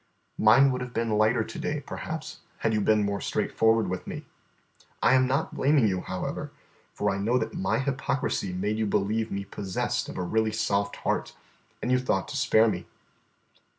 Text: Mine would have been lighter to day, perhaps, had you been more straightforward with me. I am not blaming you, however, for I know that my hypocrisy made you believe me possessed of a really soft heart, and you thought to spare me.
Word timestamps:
Mine 0.39 0.71
would 0.71 0.81
have 0.81 0.95
been 0.95 1.11
lighter 1.11 1.43
to 1.43 1.59
day, 1.59 1.79
perhaps, 1.85 2.39
had 2.57 2.73
you 2.73 2.81
been 2.81 3.05
more 3.05 3.21
straightforward 3.21 3.87
with 3.87 4.07
me. 4.07 4.25
I 4.99 5.13
am 5.13 5.27
not 5.27 5.53
blaming 5.53 5.87
you, 5.87 6.01
however, 6.01 6.49
for 6.91 7.11
I 7.11 7.19
know 7.19 7.37
that 7.37 7.53
my 7.53 7.77
hypocrisy 7.77 8.51
made 8.51 8.79
you 8.79 8.87
believe 8.87 9.29
me 9.31 9.45
possessed 9.45 10.09
of 10.09 10.17
a 10.17 10.23
really 10.23 10.51
soft 10.53 10.95
heart, 11.05 11.35
and 11.83 11.91
you 11.91 11.99
thought 11.99 12.27
to 12.29 12.35
spare 12.35 12.67
me. 12.67 12.87